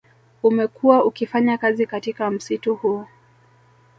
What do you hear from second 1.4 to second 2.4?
kazi katika